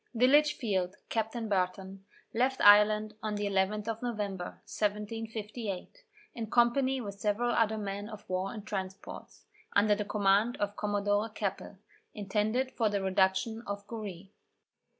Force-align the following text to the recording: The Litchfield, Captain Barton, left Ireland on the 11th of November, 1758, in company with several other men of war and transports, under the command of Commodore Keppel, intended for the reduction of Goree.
The 0.15 0.25
Litchfield, 0.25 0.95
Captain 1.09 1.47
Barton, 1.47 2.05
left 2.33 2.59
Ireland 2.61 3.13
on 3.21 3.35
the 3.35 3.45
11th 3.45 3.87
of 3.87 4.01
November, 4.01 4.59
1758, 4.65 6.03
in 6.33 6.49
company 6.49 6.99
with 6.99 7.19
several 7.19 7.51
other 7.51 7.77
men 7.77 8.09
of 8.09 8.27
war 8.27 8.51
and 8.51 8.65
transports, 8.65 9.45
under 9.75 9.93
the 9.93 10.03
command 10.03 10.57
of 10.57 10.75
Commodore 10.75 11.29
Keppel, 11.29 11.77
intended 12.15 12.71
for 12.71 12.89
the 12.89 13.03
reduction 13.03 13.61
of 13.67 13.85
Goree. 13.85 14.31